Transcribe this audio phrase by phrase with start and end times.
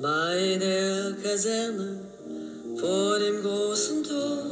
[0.00, 2.00] Bei der Kaserne
[2.80, 4.44] vor dem großen Tor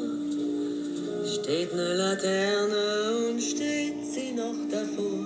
[1.25, 5.21] steht eine Laterne und steht sie noch davor.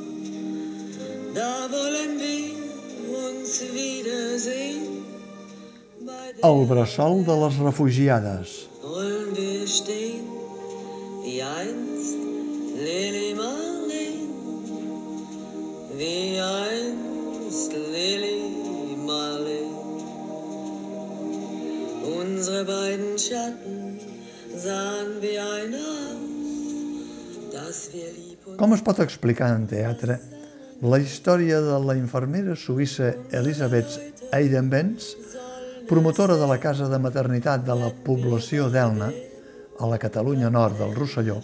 [1.34, 5.01] Da wollen wir uns wiedersehen.
[6.43, 8.68] El bressol de les refugiades.
[8.82, 10.27] wollen wir stehen,
[11.23, 12.16] wie einst
[12.77, 14.29] Lili Marleen,
[15.96, 17.09] wie einst
[28.59, 30.16] Com es pot explicar en teatre
[30.83, 35.12] la història de la infermera suïssa Elisabeth Eidenbenz,
[35.87, 39.11] promotora de la casa de maternitat de la població d'Elna,
[39.80, 41.38] a la Catalunya nord del Rosselló,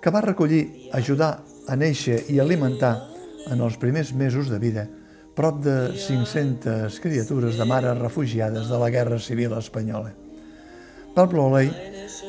[0.00, 1.32] que va recollir, ajudar
[1.66, 2.94] a néixer i alimentar
[3.50, 4.86] en els primers mesos de vida
[5.36, 10.25] prop de 500 criatures de mares refugiades de la Guerra Civil Espanyola.
[11.16, 11.70] Pablo Oley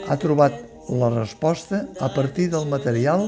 [0.08, 0.54] ha trobat
[0.88, 3.26] la resposta a partir del material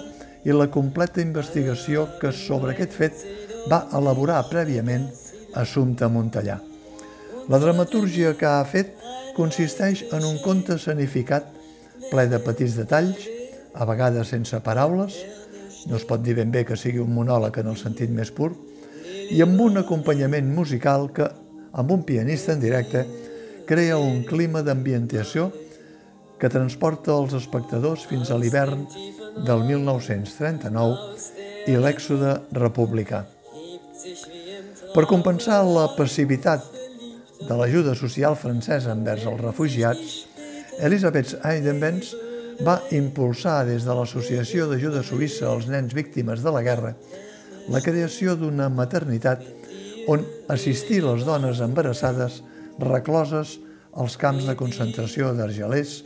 [0.48, 3.26] i la completa investigació que sobre aquest fet
[3.68, 5.10] va elaborar prèviament
[5.60, 6.56] Assumpta Montellà.
[7.52, 8.96] La dramatúrgia que ha fet
[9.36, 11.52] consisteix en un conte escenificat
[12.08, 13.28] ple de petits detalls,
[13.76, 15.18] a vegades sense paraules,
[15.92, 18.54] no es pot dir ben bé que sigui un monòleg en el sentit més pur,
[19.28, 21.28] i amb un acompanyament musical que,
[21.76, 23.04] amb un pianista en directe,
[23.70, 25.52] crea un clima d'ambientació
[26.42, 28.88] que transporta els espectadors fins a l'hivern
[29.46, 33.20] del 1939 i l'èxode republicà.
[34.96, 36.66] Per compensar la passivitat
[37.46, 40.26] de l'ajuda social francesa envers els refugiats,
[40.82, 42.16] Elisabeth Eidenbenz
[42.66, 46.98] va impulsar des de l'Associació d'Ajuda Suïssa als Nens Víctimes de la Guerra
[47.70, 49.46] la creació d'una maternitat
[50.10, 52.42] on assistir les dones embarassades
[52.82, 53.58] recloses
[54.00, 56.04] als camps de concentració d'Argelers,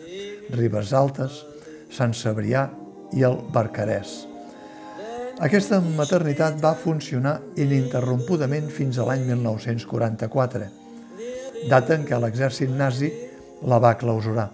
[0.53, 1.43] Ribes Altes,
[1.93, 2.67] Sant Cebrià
[3.13, 4.23] i el Barcarès.
[5.43, 10.67] Aquesta maternitat va funcionar ininterrompudament fins a l'any 1944,
[11.69, 13.09] data en què l'exèrcit nazi
[13.65, 14.49] la va clausurar.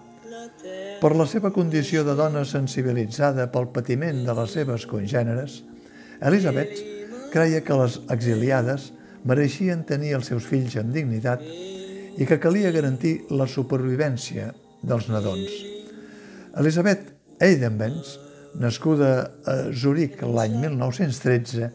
[0.99, 5.61] Per la seva condició de dona sensibilitzada pel patiment de les seves congèneres,
[6.19, 6.73] Elisabet
[7.31, 8.89] creia que les exiliades
[9.23, 11.43] mereixien tenir els seus fills amb dignitat
[12.19, 14.51] i que calia garantir la supervivència
[14.83, 15.53] dels nadons.
[16.59, 17.07] Elisabet
[17.39, 18.17] Eidenbenz,
[18.59, 19.11] nascuda
[19.47, 21.69] a Zurich l'any 1913,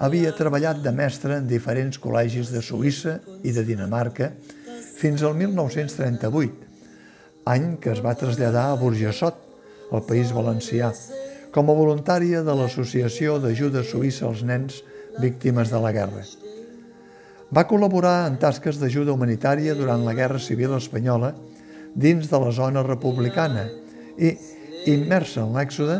[0.00, 4.30] havia treballat de mestra en diferents col·legis de Suïssa i de Dinamarca
[5.00, 6.68] fins al 1938,
[7.48, 9.46] any que es va traslladar a Burjassot,
[9.90, 10.92] al País Valencià,
[11.54, 14.84] com a voluntària de l'Associació d'Ajuda Suïssa als Nens
[15.18, 16.22] Víctimes de la Guerra.
[17.50, 21.32] Va col·laborar en tasques d'ajuda humanitària durant la Guerra Civil Espanyola
[21.98, 23.64] dins de la zona republicana
[24.14, 24.36] i,
[24.92, 25.96] immersa en l'èxode,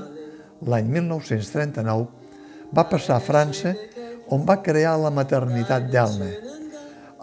[0.71, 2.07] l'any 1939,
[2.71, 3.75] va passar a França
[4.31, 6.31] on va crear la maternitat d'Elna.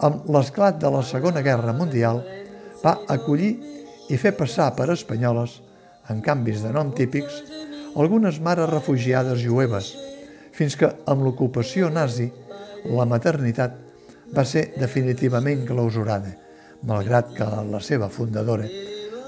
[0.04, 2.20] Amb l'esclat de la Segona Guerra Mundial,
[2.84, 3.54] va acollir
[4.12, 5.62] i fer passar per espanyoles,
[6.12, 7.40] en canvis de nom típics,
[7.96, 9.94] algunes mares refugiades jueves,
[10.52, 12.28] fins que amb l'ocupació nazi
[12.84, 13.87] la maternitat
[14.34, 16.34] va ser definitivament clausurada,
[16.88, 18.68] malgrat que la seva fundadora,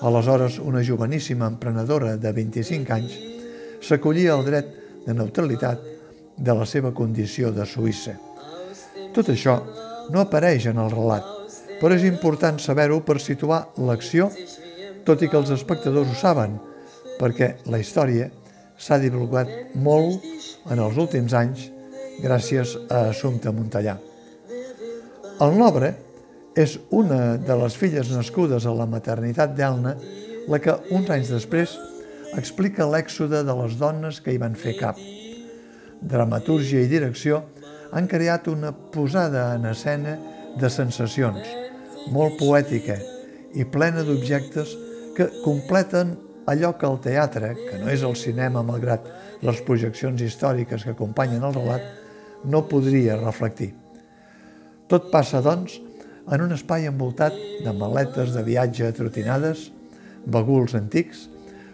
[0.02, 3.16] aleshores una joveníssima emprenedora de 25 anys,
[3.80, 4.72] s'acollia al dret
[5.06, 5.80] de neutralitat
[6.36, 8.16] de la seva condició de Suïssa.
[9.14, 9.56] Tot això
[10.10, 11.24] no apareix en el relat,
[11.80, 14.30] però és important saber-ho per situar l'acció,
[15.04, 16.58] tot i que els espectadors ho saben,
[17.20, 18.30] perquè la història
[18.80, 20.24] s'ha divulgat molt
[20.70, 21.68] en els últims anys
[22.20, 24.09] gràcies a Assumpta Montellà.
[25.40, 25.94] El Nobre
[26.60, 29.94] és una de les filles nascudes a la maternitat d'Elna
[30.52, 31.78] la que uns anys després
[32.36, 35.00] explica l'èxode de les dones que hi van fer cap.
[36.12, 37.40] Dramatúrgia i direcció
[37.96, 40.18] han creat una posada en escena
[40.60, 41.48] de sensacions,
[42.12, 43.00] molt poètica
[43.56, 44.76] i plena d'objectes
[45.16, 46.18] que completen
[46.52, 49.08] allò que el teatre, que no és el cinema malgrat
[49.40, 51.94] les projeccions històriques que acompanyen el relat,
[52.44, 53.72] no podria reflectir.
[54.90, 55.76] Tot passa, doncs,
[56.26, 59.68] en un espai envoltat de maletes de viatge trotinades,
[60.26, 61.28] baguls antics,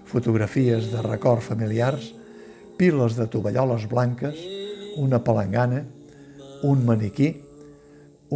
[0.04, 2.10] fotografies de record familiars,
[2.76, 4.36] piles de tovalloles blanques,
[5.00, 5.80] una palangana,
[6.68, 7.30] un maniquí,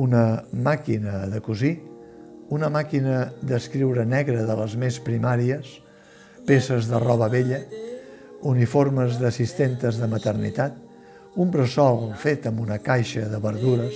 [0.00, 1.74] una màquina de cosir,
[2.48, 5.76] una màquina d'escriure negra de les més primàries,
[6.48, 7.60] peces de roba vella,
[8.48, 10.72] uniformes d'assistentes de maternitat,
[11.36, 13.94] un bressol fet amb una caixa de verdures.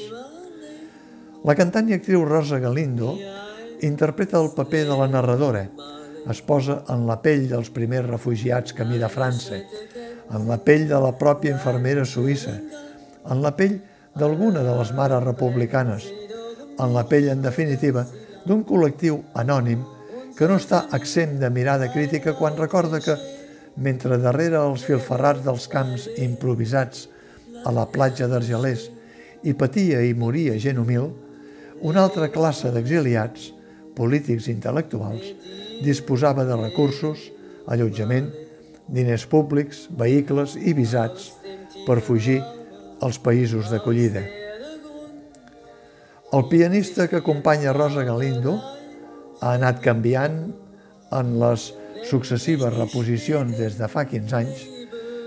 [1.44, 3.10] La cantant i actriu Rosa Galindo
[3.84, 5.66] interpreta el paper de la narradora.
[6.32, 9.58] Es posa en la pell dels primers refugiats camí de França,
[10.32, 12.54] en la pell de la pròpia infermera suïssa,
[13.28, 13.74] en la pell
[14.16, 16.06] d'alguna de les mares republicanes,
[16.80, 18.06] en la pell, en definitiva,
[18.46, 19.82] d'un col·lectiu anònim
[20.38, 23.18] que no està exempt de mirada crítica quan recorda que,
[23.76, 27.04] mentre darrere els filferrats dels camps improvisats
[27.68, 28.88] a la platja d'Argelers
[29.44, 31.10] hi patia i moria gent humil,
[31.82, 33.50] una altra classe d'exiliats,
[33.96, 35.30] polítics i intel·lectuals,
[35.84, 37.30] disposava de recursos,
[37.66, 38.30] allotjament,
[38.86, 41.30] diners públics, vehicles i visats
[41.86, 42.40] per fugir
[43.02, 44.22] als països d'acollida.
[46.34, 48.56] El pianista que acompanya Rosa Galindo
[49.40, 50.38] ha anat canviant
[51.14, 51.68] en les
[52.08, 54.64] successives reposicions des de fa 15 anys,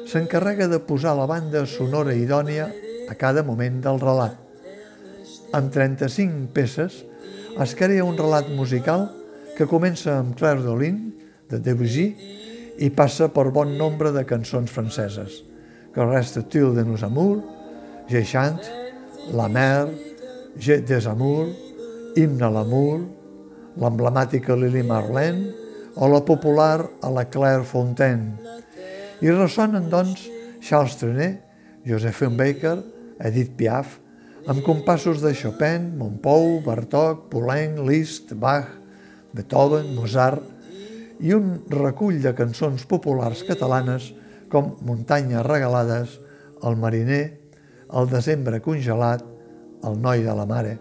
[0.08, 2.68] s'encarrega de posar la banda sonora idònia
[3.08, 4.47] a cada moment del relat.
[5.56, 7.04] Amb 35 peces
[7.64, 9.08] es crea un relat musical
[9.56, 10.98] que comença amb Claire Dolin,
[11.48, 12.08] de Debussy,
[12.78, 15.42] i passa per bon nombre de cançons franceses,
[15.96, 17.44] que resta Til de nos amours,
[18.08, 18.68] Je chante,
[19.34, 19.88] La mer,
[20.60, 21.56] Je des amours,
[22.16, 23.02] Himne a l'amour,
[23.78, 25.52] l'emblemàtica Lili Marlene
[25.96, 28.38] o la popular a la Claire Fontaine.
[29.22, 30.28] I ressonen, doncs,
[30.62, 31.42] Charles Trenet,
[31.86, 32.78] Josephine Baker,
[33.20, 33.98] Edith Piaf,
[34.48, 38.70] amb compassos de Chopin, Montpou, Bartók, Poulenc, Liszt, Bach,
[39.36, 44.14] Beethoven, Mozart i un recull de cançons populars catalanes
[44.48, 46.16] com Muntanyes regalades,
[46.64, 47.42] El mariner,
[47.92, 49.26] El desembre congelat,
[49.84, 50.78] El noi de la mare.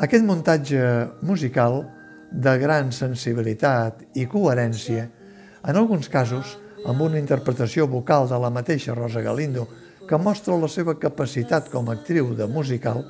[0.00, 0.80] Aquest muntatge
[1.20, 1.82] musical
[2.32, 5.10] de gran sensibilitat i coherència,
[5.60, 6.56] en alguns casos
[6.88, 9.68] amb una interpretació vocal de la mateixa Rosa Galindo,
[10.06, 13.02] que mostra la seva capacitat com a actriu de musical,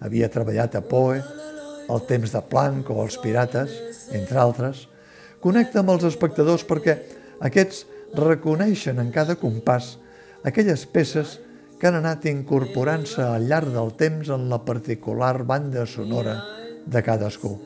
[0.00, 1.20] havia treballat a Poe,
[1.90, 3.72] El temps de Planck o Els pirates,
[4.14, 4.84] entre altres,
[5.42, 6.96] connecta amb els espectadors perquè
[7.42, 7.84] aquests
[8.14, 9.96] reconeixen en cada compàs
[10.46, 11.38] aquelles peces
[11.80, 16.36] que han anat incorporant-se al llarg del temps en la particular banda sonora
[16.86, 17.56] de cadascú.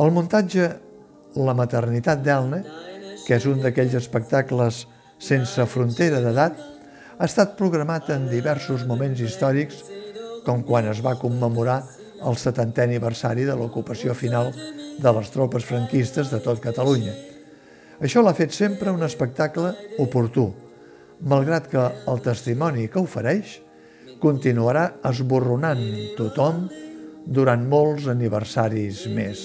[0.00, 0.74] El muntatge
[1.36, 2.62] La maternitat d'Elne,
[3.26, 4.86] que és un d'aquells espectacles
[5.20, 6.56] sense frontera d'edat,
[7.18, 9.84] ha estat programat en diversos moments històrics,
[10.44, 11.80] com quan es va commemorar
[12.26, 14.52] el 70è aniversari de l'ocupació final
[15.00, 17.14] de les tropes franquistes de tot Catalunya.
[18.00, 19.72] Això l'ha fet sempre un espectacle
[20.02, 20.50] oportú,
[21.20, 23.60] malgrat que el testimoni que ofereix
[24.20, 25.82] continuarà esborronant
[26.18, 26.66] tothom
[27.26, 29.40] durant molts aniversaris més.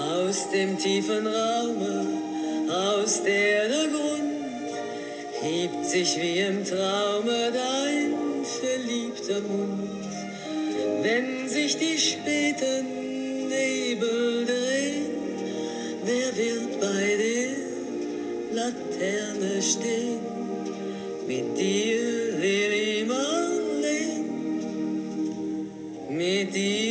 [0.00, 2.29] Aus dem tiefen Raume,
[2.70, 4.30] aus der der Grund
[5.42, 8.14] hebt sich wie im Traume dein
[8.44, 9.90] verliebter Mund.
[11.02, 15.06] Wenn sich die späten Nebel drehen,
[16.04, 17.50] wer wird bei der
[18.56, 20.20] Laterne stehen?
[21.26, 24.24] Mit dir, Lili Marleen,
[26.10, 26.89] mit dir,